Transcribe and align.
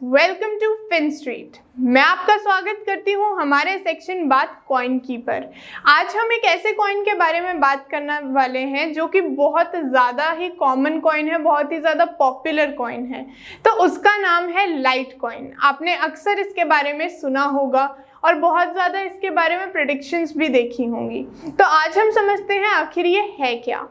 Welcome 0.00 0.56
to 0.58 0.72
fin 0.88 1.08
street. 1.10 1.56
मैं 1.80 2.00
आपका 2.02 2.36
स्वागत 2.36 2.82
करती 2.86 3.12
हूँ 3.12 3.30
हमारे 3.36 3.76
सेक्शन 3.78 4.26
बात 4.28 4.60
कॉइन 4.68 4.98
की 4.98 5.16
पर। 5.18 5.48
आज 5.88 6.14
हम 6.16 6.32
एक 6.32 6.44
ऐसे 6.44 6.72
कॉइन 6.72 7.00
के 7.02 7.14
बारे 7.14 7.40
में 7.40 7.60
बात 7.60 7.86
करने 7.90 8.18
वाले 8.32 8.58
हैं 8.66 8.92
जो 8.92 9.06
कि 9.06 9.20
बहुत 9.20 9.72
ज़्यादा 9.76 10.30
ही 10.30 10.48
कॉमन 10.50 10.98
कॉइन 11.00 11.28
है, 11.28 11.38
बहुत 11.38 11.72
ही 11.72 11.78
ज़्यादा 11.80 12.04
पॉपुलर 12.18 12.72
कॉइन 12.72 13.06
है। 13.06 13.24
तो 13.64 13.70
उसका 13.84 14.16
नाम 14.18 14.48
है 14.48 14.66
लाइट 14.80 15.16
कॉइन 15.20 15.50
आपने 15.62 15.96
अक्सर 15.96 16.40
इसके 16.40 16.64
बारे 16.66 16.92
में 16.92 17.08
सुना 17.10 17.44
होगा 17.46 17.86
और 18.24 18.34
बहुत 18.36 18.72
ज़्यादा 18.72 19.00
इसके 19.00 19.30
बारे 19.32 19.56
में 19.56 19.72
प्रडिक्शंस 19.72 20.36
भी 20.36 20.48
देखी 20.50 20.84
होंगी। 20.86 21.26
तो 21.48 21.64
आज 21.64 21.98
हम 21.98 22.10
समझते 22.12 22.54
हैं 22.54 22.70
आखिर 22.70 23.06
ये 23.06 23.28
है 23.40 23.54
क्या। 23.58 23.86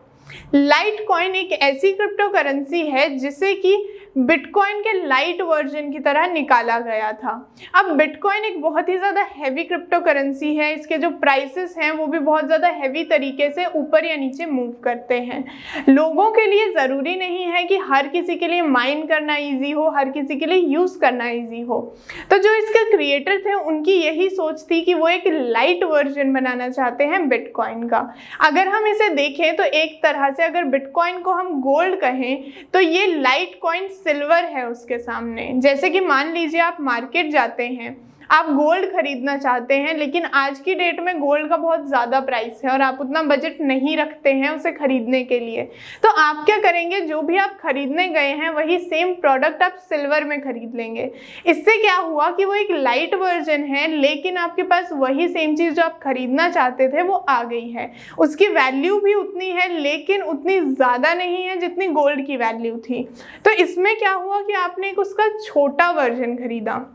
लाइट 0.55 1.05
कॉइन 1.07 1.35
एक 1.35 1.51
ऐसी 1.53 1.91
क्रिप्टो 1.93 2.29
करेंसी 2.29 2.85
है 2.87 3.09
जिसे 3.17 3.53
कि 3.55 3.77
बिटकॉइन 4.15 4.79
के 4.81 4.91
लाइट 5.07 5.41
वर्जन 5.41 5.91
की 5.91 5.99
तरह 5.99 6.25
निकाला 6.33 6.77
गया 6.79 7.11
था। 7.13 7.31
अब 7.75 7.89
बिटकॉइन 7.97 8.43
एक 8.45 8.61
बहुत 8.61 8.89
ही 8.89 8.97
ज़्यादा 8.97 9.21
हैवी 9.31 9.63
क्रिप्टो 9.63 9.99
करेंसी 9.99 10.55
है। 10.55 10.71
इसके 10.75 10.97
जो 10.97 11.09
प्राइसेस 11.11 11.75
हैं, 11.77 11.91
वो 11.91 12.05
भी 12.07 12.19
बहुत 12.19 12.45
ज़्यादा 12.45 12.67
हैवी 12.67 13.03
तरीके 13.05 13.49
से 13.49 13.65
ऊपर 13.75 14.05
या 14.05 14.15
नीचे 14.15 14.45
मूव 14.45 14.71
करते 14.83 15.19
हैं। 15.21 15.43
लोगों 15.89 16.29
के 16.31 16.45
लिए 16.45 16.69
ज़रूरी 16.73 17.15
नहीं 17.15 17.43
है 17.45 17.63
कि 17.63 17.77
हर 17.89 18.07
किसी 18.07 18.35
के 18.35 18.47
लिए 18.47 18.61
माइन 18.61 19.05
करना 19.07 19.35
ईजी 19.37 19.71
हो, 19.71 19.89
हर 19.97 20.09
किसी 20.09 20.35
के 20.35 20.45
लिए 20.45 20.59
यूज़ 20.67 20.97
करना 20.99 21.29
ईजी 21.29 21.61
हो। 21.61 21.79
तो 22.29 22.37
जो 22.37 22.55
इसके 22.57 22.83
क्रिएटर 22.91 23.39
थे, 23.39 23.53
उनकी 23.55 23.93
यही 23.95 24.29
सोच 24.29 24.65
थी 24.71 24.81
कि 24.81 24.93
वो 24.93 25.07
एक 25.07 25.27
लाइट 25.27 25.83
वर्जन 25.83 26.33
बनाना 26.33 26.69
चाहते 26.69 27.03
हैं 27.03 27.27
बिटकॉइन 27.29 27.87
का। 27.89 27.99
अगर 28.43 28.67
हम 28.67 28.87
इसे 28.87 29.09
देखें 29.15 29.55
तो 29.55 29.63
एक 29.63 30.01
तरह 30.03 30.29
से 30.29 30.43
अगर 30.43 30.63
बिटकॉइन 30.69 31.21
को 31.21 31.31
हम 31.33 31.53
गोल्ड 31.61 31.99
कहें 32.01 32.51
तो 32.73 32.79
ये 32.79 33.05
लाइट 33.07 33.59
कॉइन 33.61 33.87
सिल्वर 34.05 34.43
है 34.45 34.67
उसके 34.69 34.97
सामने। 34.99 35.51
जैसे 35.55 35.89
कि 35.89 35.99
मान 35.99 36.31
लीजिए 36.33 36.59
आप 36.61 36.77
मार्केट 36.81 37.31
जाते 37.31 37.67
हैं 37.69 37.95
आप 38.29 38.45
गोल्ड 38.47 38.85
खरीदना 38.91 39.35
चाहते 39.37 39.73
हैं, 39.75 39.93
लेकिन 39.97 40.25
आज 40.25 40.59
की 40.59 40.73
डेट 40.75 40.99
में 40.99 41.19
गोल्ड 41.19 41.49
का 41.49 41.57
बहुत 41.57 41.87
ज़्यादा 41.87 42.19
प्राइस 42.19 42.61
है 42.65 42.71
और 42.71 42.81
आप 42.81 42.97
उतना 43.01 43.21
बजट 43.23 43.57
नहीं 43.61 43.95
रखते 43.97 44.31
हैं 44.31 44.49
उसे 44.49 44.71
खरीदने 44.71 45.23
के 45.23 45.39
लिए। 45.39 45.63
तो 46.03 46.09
आप 46.11 46.43
क्या 46.45 46.57
करेंगे? 46.61 46.99
जो 47.01 47.21
भी 47.21 47.37
आप 47.37 47.57
खरीदने 47.61 48.07
गए 48.07 48.31
हैं, 48.31 48.49
वही 48.49 48.77
सेम 48.79 49.13
प्रोडक्ट 49.15 49.63
आप 49.63 49.75
सिल्वर 49.89 50.23
में 50.23 50.39
खरीद 50.41 50.75
लेंगे। 50.75 51.09
इससे 51.45 51.77
क्या 51.81 51.95
हुआ 51.95 52.29
कि 52.31 52.45
वो 52.45 52.53
एक 52.53 52.71
लाइट 52.71 53.13
वर्जन 53.15 53.63
है, 53.65 53.87
लेकिन 53.91 54.37
आपके 54.37 54.63
पास 54.63 54.89
वही 54.93 55.27
सेम 55.27 55.55
चीज़ 55.55 55.73
जो 55.73 55.83
आप 55.83 55.99
खरीदना 56.03 56.49
चाहते 56.49 56.87
थे, 56.89 57.01
वो 57.01 57.15
आ 57.15 57.41
गई 57.43 57.69
है। 57.69 57.91
उसकी 58.17 58.47
वैल्यू 58.49 58.99
भी 58.99 59.13
उतनी 59.13 59.49
है, 59.51 59.67
लेकिन 59.73 60.21
उतनी 60.23 60.59
ज़्यादा 60.61 61.13
नहीं 61.13 61.43
है 61.43 61.59
जितनी 61.59 61.87
गोल्ड 61.93 62.25
की 62.25 62.37
वैल्यू 62.37 62.77
थी। 62.79 63.07
तो 63.45 63.51
इसमें 63.53 63.95
क्या 63.95 64.11
हुआ 64.11 64.41
कि 64.41 64.53
आपने 64.55 64.89
एक 64.89 64.99
उसका 64.99 65.27
छोटा 65.39 65.91
वर्जन 65.93 66.35
खरीदा। 66.35 66.85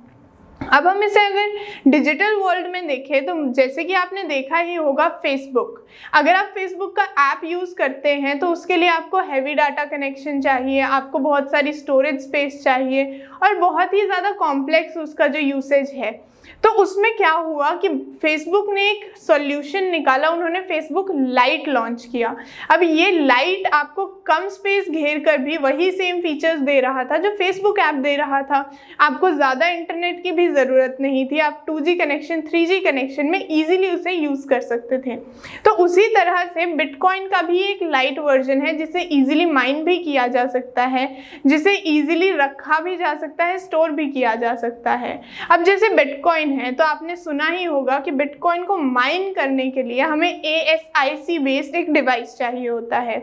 अब 0.71 0.87
हम 0.87 1.03
इसे 1.03 1.21
अगर 1.21 1.91
डिजिटल 1.91 2.35
वर्ल्ड 2.37 2.67
में 2.67 2.87
देखें 2.87 3.25
तो 3.27 3.35
जैसे 3.55 3.85
कि 3.85 3.95
आपने 3.95 4.23
देखा 4.25 4.59
ही 4.59 4.75
होगा 4.75 5.09
फेसबुक 5.23 5.85
अगर 6.15 6.35
आप 6.35 6.51
फेसबुक 6.55 6.97
का 6.97 7.05
ऐप 7.23 7.45
यूज़ 7.45 7.75
करते 7.75 8.15
हैं 8.17 8.39
तो 8.39 8.47
उसके 8.49 8.77
लिए 8.77 8.89
आपको 8.89 9.19
हैवी 9.21 9.55
डाटा 9.55 9.85
कनेक्शन 9.87 10.41
चाहिए, 10.41 10.81
आपको 10.81 11.19
बहुत 11.21 11.51
सारी 11.51 11.73
स्टोरेज 11.75 12.21
स्पेस 12.21 12.63
चाहिए 12.65 13.23
और 13.43 13.59
बहुत 13.59 13.95
ही 13.95 14.07
ज़्यादा 14.07 14.31
कॉम्प्लेक्स 14.39 14.97
उसका 14.98 15.27
जो 15.27 15.39
यूसेज 15.41 15.91
है। 15.95 16.19
तो 16.65 16.69
उसमें 16.83 17.11
क्या 17.17 17.31
हुआ 17.31 17.71
कि 17.75 17.89
फेसबुक 18.23 18.67
ने 18.75 18.83
एक 18.91 19.17
सॉल्यूशन 19.19 19.85
निकाला, 19.85 20.29
उन्होंने 20.29 20.61
फेसबुक 20.61 21.09
लाइट 21.13 21.69
लॉन्च 21.69 22.05
किया। 22.05 22.35
अब 22.71 22.83
ये 22.83 23.11
लाइट 23.11 23.67
आपको 23.75 24.05
कम 24.27 24.48
स्पेस 24.48 24.89
घेर 24.91 25.19
कर 25.25 25.39
भी 25.39 25.57
वही 25.59 25.91
सेम 25.93 26.21
फीचर्स 26.21 26.61
दे 26.61 26.79
रहा 26.81 27.05
था 27.05 27.17
जो 27.17 27.31
फेसबुक 27.33 27.79
ऐप 27.79 27.95
दे 27.97 28.17
रहा 28.17 28.42
था। 28.42 28.61
आपको 29.01 29.30
ज़्यादा 29.30 29.69
इंटरनेट 29.69 30.23
की 30.23 30.33
भी 30.33 30.48
ज़रूरत 30.61 30.97
नहीं 31.01 31.27
थी। 31.27 31.39
आप 31.41 31.65
2G 31.67 31.98
कनेक्शन 31.98 32.41
3G 32.45 32.81
कनेक्शन 32.85 33.27
में 33.27 33.47
ईजिली 33.51 33.91
उसे 33.91 34.13
यूज़ 34.13 34.47
कर 34.48 34.61
सकते 34.63 34.98
थे। 34.98 35.17
तो 35.65 35.71
उसी 35.81 36.07
तरह 36.09 36.45
से 36.47 36.67
बिटकॉइन 36.75 37.27
का 37.29 37.43
भी 37.43 37.59
एक 37.63 37.83
लाइट 37.83 38.19
वर्जन 38.19 38.63
है, 38.63 38.77
जिसे 38.77 39.01
ईजिली 39.13 39.45
माइन 39.47 39.83
भी 39.85 39.97
किया 39.98 40.27
जा 40.27 40.45
सकता 40.47 40.85
है, 40.87 41.07
जिसे 41.47 41.73
ईजिली 41.87 42.31
रखा 42.33 42.79
भी 42.81 42.97
जा 42.97 43.15
सकता 43.15 43.45
है 43.45 43.59
स्टोर 43.59 43.91
भी 43.91 44.07
किया 44.09 44.35
जा 44.35 44.55
सकता 44.57 44.93
है। 44.95 45.21
अब 45.51 45.63
जैसे 45.65 45.89
बिटकॉइन 45.95 46.53
है 46.53 46.73
तो 46.73 46.85
आपने 46.85 47.17
सुना 47.17 47.48
ही 47.48 47.65
होगा 47.65 47.98
कि 47.98 48.11
बिटकॉइन 48.13 48.65
को 48.65 48.77
माइन 48.77 49.33
करने 49.33 49.71
के 49.71 49.83
लिए 49.83 50.01
हमें 50.03 50.29
A 50.29 50.57
S 50.73 50.89
I 50.97 51.17
C 51.17 51.39
based 51.39 51.75
एक 51.75 51.92
डिवाइस 51.92 52.37
चाहिए 52.39 52.69
होता 52.69 52.98
है। 52.98 53.19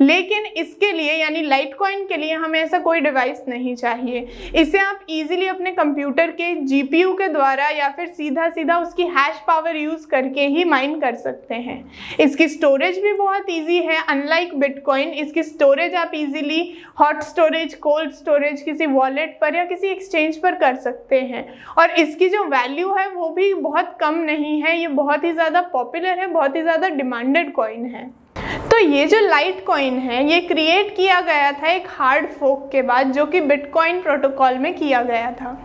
लेकिन 0.00 0.46
इसके 0.56 0.92
लिए, 0.92 1.12
यानी 1.12 1.42
लाइट 1.42 1.74
कॉइन 1.74 2.04
के 2.06 2.16
लिए 2.16 2.34
हमें 2.34 2.60
ऐसा 2.60 2.78
कोई 2.78 3.00
डिवाइस 3.00 3.42
नहीं 3.48 3.74
चाहिए। 3.76 4.26
इसे 4.56 4.78
आप 4.78 5.00
इजीली 5.08 5.46
अपने 5.46 5.70
कंप्यूटर 5.72 6.30
के 6.30 6.54
जीपीयू 6.78 7.12
के 7.14 7.28
द्वारा 7.28 7.68
या 7.68 7.88
फिर 7.90 8.06
सीधा 8.08 8.48
सीधा 8.50 8.78
उसकी 8.78 9.06
हैश 9.08 9.42
पावर 9.46 9.76
यूज़ 9.76 10.06
करके 10.06 10.46
ही 10.48 10.64
माइन 10.66 10.98
कर 11.00 11.14
सकते 11.16 11.54
हैं। 11.56 11.78
इसकी 12.20 12.48
स्टोरेज 12.48 12.98
भी 13.02 13.12
बहुत 13.14 13.50
ईजी 13.50 13.78
है। 13.82 13.98
अनलाइक 14.08 14.58
बिटकॉइन 14.60 15.10
इसकी 15.16 15.42
स्टोरेज 15.44 15.94
आप 15.96 16.12
easily 16.14 16.62
hot 17.00 17.22
storage 17.24 17.74
cold 17.80 18.12
storage 18.14 18.62
किसी 18.62 18.86
वॉलेट 18.88 19.38
पर 19.40 19.54
या 19.54 19.64
किसी 19.66 19.88
एक्सचेंज 19.88 20.36
पर 20.36 20.54
कर 20.56 20.76
सकते 20.78 21.20
हैं। 21.22 21.46
और 21.78 21.90
इसकी 21.98 22.28
जो 22.28 22.44
वैल्यू 22.46 22.66
वैल्यू 22.68 22.94
है 22.94 23.08
वो 23.10 23.28
भी 23.28 23.52
बहुत 23.54 23.96
कम 24.00 24.14
नहीं 24.20 24.60
है। 24.62 24.76
ये 24.78 24.88
बहुत 24.88 25.24
ही 25.24 25.32
ज़्यादा 25.32 25.60
पॉपुलर 25.72 26.18
है, 26.18 26.26
बहुत 26.26 26.56
ही 26.56 26.62
ज़्यादा 26.62 26.88
डिमांडेड 26.90 27.52
कॉइन 27.52 27.84
है। 27.86 28.10
तो 28.78 28.82
ये 28.84 29.06
जो 29.06 29.20
लाइट 29.20 29.64
कॉइन 29.66 29.98
है, 29.98 30.22
ये 30.30 30.40
क्रिएट 30.40 30.94
किया 30.96 31.20
गया 31.20 31.50
था 31.52 31.68
एक 31.68 31.86
हार्ड 31.90 32.26
फोक 32.32 32.68
के 32.72 32.82
बाद, 32.82 33.10
जो 33.12 33.24
कि 33.26 33.40
बिटकॉइन 33.42 34.00
प्रोटोकॉल 34.02 34.58
में 34.58 34.72
किया 34.74 35.02
गया 35.02 35.30
था। 35.32 35.56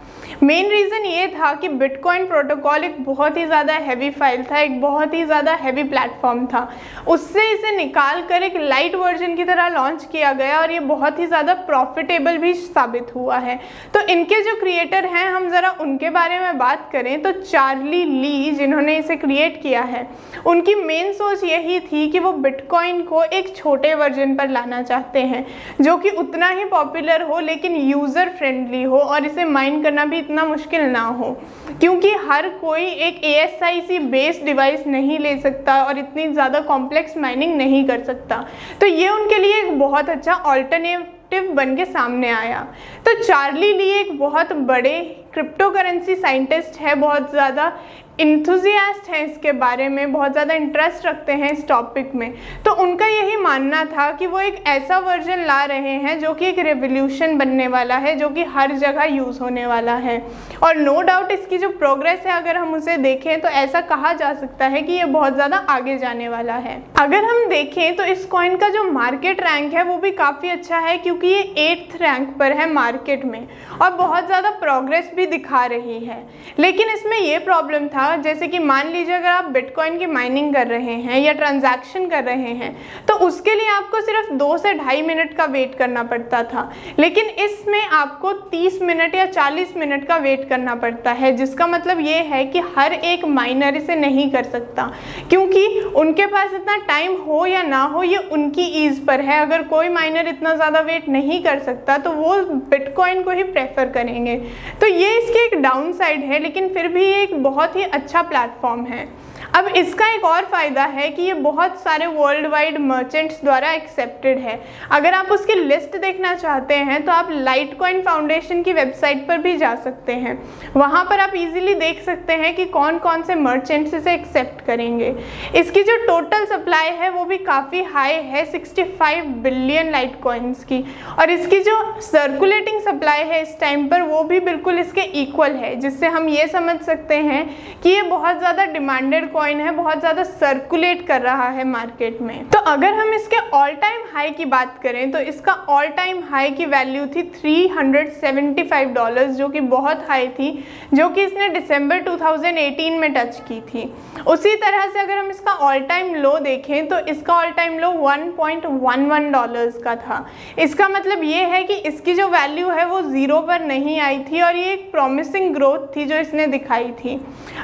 मेन 0.44 0.70
रीज़न 0.72 1.06
ये 1.06 1.28
था 1.30 1.54
कि 1.54 1.68
बिटकॉइन 1.72 2.26
प्रोटोकॉल 2.28 2.84
एक 2.84 2.96
बहुत 3.06 3.38
ही 3.38 3.46
ज़्यादा 3.46 3.74
हैवी 3.74 4.10
फ़ाइल 4.12 4.44
था, 4.44 4.60
एक 4.60 4.80
बहुत 4.82 5.14
ही 5.14 5.24
ज़्यादा 5.26 5.54
हैवी 5.56 5.84
प्लेटफॉर्म 5.84 6.46
था। 6.46 6.68
उससे 7.08 7.44
इसे 7.54 7.76
निकाल 7.76 8.22
कर 8.30 8.44
एक 8.44 8.56
लाइट 8.58 8.96
वर्जन 8.96 9.36
की 9.36 9.44
तरह 9.44 9.68
लॉन्च 9.70 10.08
किया 10.12 10.32
गया 10.34 10.60
और 10.62 10.72
ये 10.72 10.80
बहुत 10.82 11.20
ही 11.20 11.28
ज़्यादा 11.28 11.54
प्रॉफिटेबल 11.70 12.38
भी 12.38 12.54
साबित 12.54 13.14
हुआ 13.16 13.38
है। 13.38 13.60
तो 13.94 14.02
इनके 14.08 14.42
जो 14.44 14.56
क्रिएटर 14.60 15.06
हैं, 15.06 15.26
हम 15.28 15.50
ज़रा 15.50 15.76
उनके 15.82 16.10
बारे 16.10 16.40
में 16.40 16.58
बात 16.58 16.90
करें। 16.94 17.22
तो 17.22 17.32
चार्ली 17.34 18.04
ली 18.06 18.52
जिन्होंने 18.54 18.98
इसे 18.98 19.16
क्रिएट 19.18 19.62
किया 19.62 19.82
है, 19.84 20.08
उनकी 20.46 20.76
मेन 20.76 21.14
सोच 21.14 21.44
यही 21.44 21.80
थी 21.82 22.10
कि 22.10 22.20
वो 22.20 22.32
बिटकॉइन 22.34 23.02
को 23.04 23.24
एक 23.24 23.56
छोटे 23.56 23.94
वर्जन 23.94 24.36
पर 24.36 24.50
लाना 24.50 24.82
चाहते 24.82 25.20
हैं, 25.22 25.46
जो 25.82 25.98
कि 25.98 26.10
उतना 26.10 26.50
ही 26.50 26.66
पॉपुलर 26.66 27.22
हो, 27.22 27.40
लेकिन 27.40 27.76
यूज़र 27.78 28.30
फ्रेंडली 28.30 28.84
हो, 28.84 28.98
और 28.98 29.26
इसे 29.26 29.46
माइंड 29.46 29.84
करना 29.84 30.06
भी 30.06 30.18
इतना 30.18 30.46
मुश्किल 30.46 30.82
ना 30.84 31.02
हो। 31.02 31.32
क्योंकि 31.72 32.12
हर 32.24 32.50
कोई 32.62 32.86
एक 32.86 33.24
A 33.24 33.34
S 33.34 33.64
I 33.64 33.82
C 33.82 34.00
based 34.00 34.46
device 34.46 34.86
नहीं 34.88 35.20
ले 35.20 35.38
सकता 35.38 35.82
और 35.84 35.98
इतनी 36.00 36.28
ज़्यादा 36.28 36.60
कॉम्प्लेक्स 36.62 37.18
माइनिंग 37.18 37.56
नहीं 37.58 37.84
कर 37.88 38.04
सकता। 38.04 38.46
तो 38.82 38.88
ये 38.88 39.10
उनके 39.10 39.38
लिए 39.38 39.60
एक 39.62 39.78
बहुत 39.80 40.10
अच्छा 40.10 40.34
ऑल्टरनेटिव 40.34 41.52
बन 41.54 41.76
के 41.76 41.86
सामने 41.86 42.30
आया। 42.32 42.68
तो 43.06 43.22
चार्ली 43.24 43.74
ली 43.74 43.90
एक 43.92 44.18
बहुत 44.20 44.54
बड़े 44.54 44.96
क्रिप्टो 45.34 45.70
करेंसी 45.72 46.16
साइंटिस्ट 46.16 46.80
है, 46.80 46.96
बहुत 46.96 47.32
ज़्यादा 47.32 47.72
इंथुजियास्ट 48.20 49.10
हैं 49.10 49.24
इसके 49.26 49.52
बारे 49.52 49.88
में, 49.90 50.12
बहुत 50.14 50.32
ज़्यादा 50.32 50.54
इंटरेस्ट 50.54 51.06
रखते 51.06 51.34
हैं 51.34 51.52
इस 51.52 51.68
टॉपिक 51.68 52.12
में। 52.16 52.34
तो 52.66 52.72
उनका 52.84 53.06
यही 53.08 53.38
मानना 53.38 53.84
था 53.86 54.12
कि 54.12 54.28
वो 54.28 54.40
एक 54.40 54.64
ऐसा 54.68 54.98
वर्जन 54.98 55.44
ला 55.46 55.64
रहे 55.66 55.94
हैं 55.98 56.20
जो 56.20 56.34
कि 56.34 56.46
एक 56.46 56.60
रेवोल्यूशन 56.60 57.38
बनने 57.38 57.68
वाला 57.68 57.96
है, 57.96 58.16
जो 58.16 58.30
कि 58.30 58.44
हर 58.46 58.72
जगह 58.74 59.04
यूज़ 59.06 59.40
होने 59.40 59.66
वाला 59.66 59.96
है। 59.96 60.18
और 60.64 60.76
नो 60.78 61.02
डाउट 61.02 61.32
इसकी 61.32 61.58
जो 61.58 61.70
प्रोग्रेस 61.70 62.26
है, 62.26 62.34
अगर 62.34 62.58
हम 62.58 62.74
उसे 62.74 62.98
देखें 62.98 63.42
तो 63.42 63.48
ऐसा 63.50 63.82
कहा 63.84 64.14
जा 64.14 64.34
सकता 64.34 64.66
है 64.66 64.82
कि 64.82 64.94
ये 64.94 65.06
बहुत 65.08 65.34
ज़्यादा 65.34 65.58
आगे 65.70 65.98
जाने 65.98 66.30
वाला 66.30 66.56
है। 66.58 66.82
अगर 67.00 67.24
हम 67.24 67.46
देखें 67.50 67.96
तो 67.96 68.04
इस 68.06 68.26
कॉइन 68.26 68.58
का 68.58 68.70
जो 68.70 68.84
मार्केट 68.92 69.42
रैंक 69.42 69.74
है, 69.74 69.84
वो 69.84 69.98
भी 69.98 70.12
काफ़ी 70.14 70.50
अच्छा 70.50 70.78
है, 70.78 70.98
क्योंकि 70.98 71.28
ये 71.28 71.42
एट्थ 71.60 72.02
रैंक 72.02 72.30
पर 72.40 72.52
है 72.52 72.72
मार्केट 72.74 73.26
में। 73.26 73.48
और 73.82 73.92
बहुत 73.94 74.28
ज़्यादा 74.28 74.50
प्रोग्रेस 74.60 75.12
भी 75.16 75.23
दिखा 75.28 75.66
रही 75.66 76.00
है। 76.00 76.18
लेकिन 76.60 76.90
इसमें 76.90 77.18
ये 77.20 77.38
प्रॉब्लम 77.42 77.88
था, 77.88 78.16
जैसे 78.18 78.48
कि 78.48 78.60
मान 78.62 78.90
लीजिए 78.90 79.16
अगर 79.16 79.28
आप 79.28 79.46
बिटकॉइन 79.52 79.98
की 80.00 80.06
माइनिंग 80.08 80.54
कर 80.54 80.68
रहे 80.68 80.96
हैं 80.96 81.20
या 81.20 81.34
ट्रांजैक्शन 81.34 82.08
कर 82.10 82.24
रहे 82.24 82.54
हैं 82.54 82.76
तो 83.08 83.14
उसके 83.26 83.56
लिए 83.56 83.70
आपको 83.70 84.02
सिर्फ़ 84.02 84.32
दो 84.36 84.58
से 84.58 84.74
ढाई 84.76 85.02
मिनट 85.02 85.34
का 85.34 85.46
वेट 85.48 85.76
करना 85.76 86.04
पड़ता 86.06 86.44
था। 86.44 86.70
लेकिन 87.00 87.30
इसमें 87.42 87.82
आपको 87.84 88.32
30 88.50 88.82
मिनट 88.82 89.16
या 89.16 89.26
40 89.28 89.76
मिनट 89.78 90.08
का 90.08 90.18
वेट 90.18 90.48
करना 90.50 90.76
पड़ता 90.76 91.12
है, 91.12 91.32
जिसका 91.34 91.68
मतलब 91.68 92.00
ये 92.00 92.18
है 92.24 92.44
कि 92.46 92.60
हर 92.78 92.94
एक 92.94 93.26
माइनर 93.28 93.76
इसे 93.76 93.96
नहीं 93.96 94.30
कर 94.32 94.44
सकता। 94.46 94.92
क्योंकि 95.30 95.68
उनके 95.96 96.26
पास 96.28 96.54
इतना 96.54 96.78
टाइम 96.88 97.16
हो 97.24 97.46
या 97.46 97.62
ना 97.64 97.82
हो, 97.84 98.04
ये 98.04 98.18
उनकी 98.18 98.66
ईज 98.84 99.06
पर 99.06 99.22
है। 99.22 99.40
अगर 99.42 99.64
कोई 99.66 99.90
माइनर 99.92 100.28
इतना 100.28 100.54
ज़्यादा 100.56 100.80
वेट 100.82 101.08
नहीं 101.10 101.42
कर 101.44 101.60
सकता 101.62 101.98
तो 101.98 102.10
वो 102.12 102.36
बिटकॉइन 102.70 103.22
को 103.24 103.32
ही 103.32 103.44
प्रेफर 103.46 103.90
करेंगे। 103.92 104.36
तो 104.82 104.88
ये 104.88 105.13
इसकी 105.14 105.40
एक 105.40 105.62
डाउन 105.62 105.92
साइड 105.94 106.24
है, 106.24 106.40
लेकिन 106.40 106.70
फिर 106.74 106.88
भी 106.88 107.06
ये 107.06 107.22
एक 107.24 107.42
बहुत 107.44 107.76
ही 107.76 107.84
अच्छा 107.84 108.22
प्लेटफॉर्म 108.24 108.86
है। 108.86 109.08
अब 109.56 109.68
इसका 109.68 110.06
एक 110.14 110.24
और 110.26 110.46
फ़ायदा 110.52 110.84
है 110.84 111.10
कि 111.10 111.22
ये 111.22 111.34
बहुत 111.42 111.78
सारे 111.80 112.06
वर्ल्ड 112.08 112.48
वाइड 112.48 112.78
मर्चेंट्स 112.82 113.42
द्वारा 113.44 113.72
एक्सेप्टेड 113.72 114.38
है। 114.40 114.60
अगर 114.92 115.14
आप 115.14 115.32
उसकी 115.32 115.54
लिस्ट 115.56 115.98
देखना 115.98 116.34
चाहते 116.36 116.76
हैं 116.80 117.04
तो 117.06 117.12
आप 117.12 117.28
लाइट 117.32 117.78
कॉइन 117.80 118.02
फाउंडेशन 118.02 118.64
की 118.64 118.74
वेबसाइट 118.74 119.28
पर 119.28 119.38
भी 119.38 119.56
जा 119.58 119.74
सकते 119.76 120.14
हैं। 120.14 120.38
वहाँ 120.76 121.04
पर 121.06 121.20
आप 121.20 121.36
इजीली 121.36 121.74
देख 121.76 122.02
सकते 122.04 122.34
हैं 122.34 122.54
कि 122.56 122.66
कौन 122.68 122.98
कौन 123.00 123.24
से 123.24 123.36
मर्चेंट्स 123.38 123.94
इसे 123.94 124.14
एक्सेप्ट 124.14 124.66
करेंगे। 124.66 125.14
इसकी 125.56 125.84
जो 125.84 125.98
टोटल 126.08 126.46
सप्लाई 126.46 126.90
है, 126.92 127.10
वो 127.10 127.26
भी 127.26 127.38
काफ़ी 127.40 127.84
हाई 127.84 128.14
है 128.14 128.46
65 128.48 129.26
बिलियन 129.44 129.92
लाइट 129.92 130.20
कॉइन्स 130.22 130.64
की। 130.64 130.84
और 131.20 131.30
इसकी 131.30 131.60
जो 131.62 131.78
सर्कुलेटिंग 132.02 132.82
सप्लाई 132.82 133.24
है 133.24 133.42
इस 133.42 133.60
टाइम 133.60 133.88
पर, 133.88 134.02
वो 134.04 134.24
भी 134.24 134.40
बिल्कुल 134.42 134.80
इसके 134.80 135.02
इक्वल 135.22 135.56
है, 135.56 135.76
जिससे 135.78 136.08
हम 136.08 136.28
ये 136.30 136.48
समझ 136.50 136.80
सकते 136.82 137.16
हैं 137.22 137.46
कि 137.84 137.90
ये 137.90 138.02
बहुत 138.10 138.40
ज़्यादा 138.40 138.66
डिमांडेड 138.68 139.32
कॉइन 139.32 139.42
है, 139.46 139.72
बहुत 139.74 140.00
ज़्यादा 140.00 140.24
सर्कुलेट 140.24 141.06
कर 141.08 141.22
रहा 141.22 141.48
है 141.50 141.64
मार्केट 141.66 142.22
में। 142.22 142.50
तो 142.50 142.60
अगर 142.62 142.94
हम 142.94 143.14
इसके 143.14 143.38
ऑल 143.54 143.74
टाइम 143.76 144.02
हाई 144.14 144.30
की 144.32 144.46
बात 144.48 144.78
करें 144.84 145.12
तो 145.12 145.20
इसका 145.22 145.54
ऑल 145.70 145.88
टाइम 145.90 146.22
हाई 146.30 146.52
की 146.52 146.66
वैल्यू 146.66 147.06
थी 147.08 147.22
375 147.36 148.94
डॉलर्स 148.94 149.36
जो 149.36 149.48
कि 149.50 149.60
बहुत 149.60 150.06
हाई 150.10 150.28
थी, 150.30 150.52
जो 150.94 151.10
कि 151.10 151.22
इसने 151.22 151.50
दिसंबर 151.50 152.02
2018 152.04 153.00
में 153.00 153.14
टच 153.14 153.42
की 153.48 153.60
थी। 153.64 153.84
उसी 154.28 154.56
तरह 154.56 154.86
से 154.88 155.00
अगर 155.00 155.18
हम 155.18 155.30
इसका 155.30 155.54
ऑल 155.62 155.80
टाइम 155.84 156.14
लो 156.16 156.38
देखें 156.40 156.88
तो 156.88 157.00
इसका 157.08 157.34
ऑल 157.34 157.52
टाइम 157.52 157.78
लो 157.80 157.92
1.11 158.04 159.32
डॉलर्स 159.32 159.78
का 159.84 159.96
था। 159.98 160.26
इसका 160.60 160.88
मतलब 160.90 161.24
ये 161.24 161.44
है 161.46 161.64
कि 161.64 161.74
इसकी 161.84 162.14
जो 162.14 162.28
वैल्यू 162.30 162.70
है, 162.70 162.86
वो 162.86 163.02
ज़ीरो 163.04 163.40
पर 163.42 163.62
नहीं 163.64 164.00
आई 164.02 164.20
थी 164.22 164.42
और 164.42 164.56
ये 164.56 164.72
एक 164.74 164.92
प्रॉमिसिंग 164.92 165.54
ग्रोथ 165.54 165.88
थी 165.96 166.06
जो 166.06 166.18
इसने 166.18 166.48
दिखाई 166.48 166.92
थी। 166.94 167.20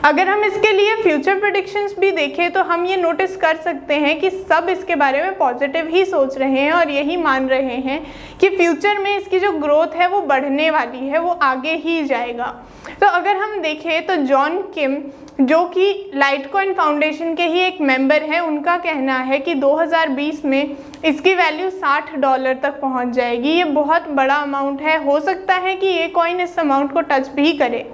अगर 0.06 0.30
हम 0.30 0.44
इसके 0.44 0.72
लिए 0.74 0.96
फ्यूचर 1.04 1.40
प्रोडिक्शंस 1.70 2.00
भी 2.00 2.12
देखें 2.12 2.52
तो 2.52 2.62
हम 2.64 2.86
ये 2.86 2.96
नोटिस 2.98 3.36
कर 3.38 3.56
सकते 3.56 3.94
हैं 3.96 4.20
कि 4.20 4.30
सब 4.30 4.68
इसके 4.70 4.96
बारे 4.96 5.22
में 5.24 5.38
पॉजिटिव 5.38 5.88
ही 5.88 6.04
सोच 6.06 6.38
रहे 6.38 6.60
हैं 6.60 6.72
और 6.74 6.90
यही 6.90 7.18
मान 7.18 7.48
रहे 7.50 7.76
हैं 7.78 8.02
कि 8.40 8.50
फ्यूचर 8.50 9.00
में 9.00 9.16
इसकी 9.18 9.40
जो 9.40 9.52
ग्रोथ 9.54 9.96
है 9.96 10.08
वो 10.10 10.22
बढ़ने 10.22 10.70
वाली 10.70 11.08
है, 11.08 11.20
वो 11.20 11.32
आगे 11.32 11.76
ही 11.76 12.04
जाएगा। 12.06 12.46
तो 13.02 13.08
अगर 13.08 13.38
हम 13.38 13.60
देखें 13.62 14.06
तो 14.08 14.16
जॉन 14.26 14.62
किम 14.76 14.98
जो 15.42 15.64
कि 15.68 16.12
लाइट 16.16 16.50
कॉइन 16.52 16.74
फाउंडेशन 16.74 17.36
के 17.36 17.44
ही 17.44 17.60
एक 17.62 17.80
मेंबर 17.82 18.24
हैं, 18.24 18.40
उनका 18.40 18.78
कहना 18.78 19.18
है 19.20 19.40
कि 19.40 19.54
2020 19.56 20.44
में 20.46 20.76
इसकी 21.06 21.34
वैल्यू 21.36 21.70
60 21.74 22.16
डॉलर 22.18 22.60
तक 22.64 22.80
पहुँच 22.82 23.14
जाएगी। 23.16 23.50
ये 23.50 23.64
बहुत 23.64 24.10
बड़ा 24.12 24.36
अमाउंट 24.36 24.82
है। 24.82 25.04
हो 25.06 25.20
सकता 25.20 25.56
है 25.58 25.76
कि 25.76 25.88
ये 25.88 26.08
कॉइन 26.10 26.42
इस 26.42 26.60
अमाउंट 26.60 26.94
को 26.94 27.02
टच 27.04 27.30
भी 27.36 27.54
करे। 27.54 27.86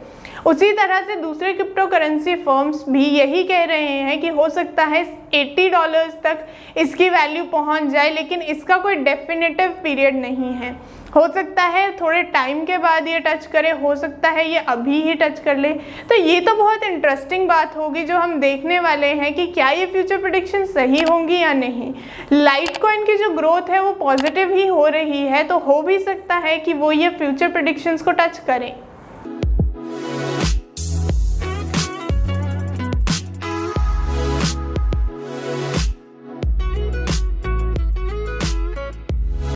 उसी 0.46 0.72
तरह 0.72 1.02
से 1.02 1.16
दूसरे 1.16 1.52
क्रिप्टो 1.54 1.86
करेंसी 1.88 2.36
फर्म्स 2.38 2.84
भी 2.90 3.06
यही 3.06 3.44
कह 3.44 3.64
रहे 3.64 3.94
हैं 4.00 4.20
कि 4.22 4.28
हो 4.30 4.48
सकता 4.50 4.84
है 4.86 5.04
80 5.36 5.70
डॉलर्स 5.72 6.14
तक 6.24 6.46
इसकी 6.78 7.10
वैल्यू 7.10 7.44
पहुँच 7.46 7.84
जाए, 7.84 8.10
लेकिन 8.12 8.42
इसका 8.42 8.78
कोई 8.78 8.96
डेफिनेटिव 8.98 9.70
पीरियड 9.84 10.16
नहीं 10.16 10.52
है। 10.54 10.76
हो 11.16 11.28
सकता 11.28 11.64
है 11.64 11.90
थोड़े 11.98 12.22
टाइम 12.24 12.64
के 12.66 12.78
बाद 12.78 13.08
ये 13.08 13.20
टच 13.20 13.46
करे, 13.48 13.72
हो 13.72 13.96
सकता 13.96 14.30
है 14.30 14.48
ये 14.50 14.60
अभी 14.60 15.02
ही 15.02 15.14
टच 15.16 15.40
कर 15.40 15.58
ले। 15.58 15.70
तो 16.10 16.16
ये 16.16 16.40
तो 16.42 16.56
बहुत 16.56 16.84
इंटरेस्टिंग 16.84 17.48
बात 17.50 17.76
होगी 17.78 18.04
जो 18.04 18.18
हम 18.18 18.40
देखने 18.40 18.80
वाले 18.80 19.08
हैं 19.16 19.34
कि 19.34 19.48
क्या 19.50 19.70
ये 19.72 19.86
फ्यूचर 19.88 20.18
प्रोडिक्शन 20.18 20.66
सही 20.68 21.02
होंगी 21.02 21.40
या 21.40 21.54
नहीं। 21.56 21.94
लाइट 22.34 22.78
कॉइन 22.78 23.06
की 23.06 23.18
जो 23.18 23.30
ग्रोथ 23.36 23.70
है 23.70 23.84
वो 23.84 23.92
पॉजिटिव 24.00 24.54
ही 24.54 24.68
हो 24.68 24.88
रही 24.90 25.26
है 25.26 25.44
तो 25.44 25.60
हो 25.60 25.82
भी 25.82 26.00
सकता 26.00 26.36
है 26.38 26.58
कि 26.60 26.74
वो 26.76 26.92
ये 26.92 27.10
फ्यूचर 27.12 27.52
प्रोडिक्शंस 27.52 28.02
को 28.02 28.12
टच 28.14 28.38
करें। 28.48 28.74